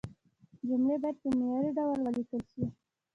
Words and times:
جملې 0.67 0.95
باید 1.01 1.17
په 1.21 1.29
معياري 1.37 1.71
ډول 1.77 1.99
ولیکل 2.01 2.41
شي. 2.51 2.63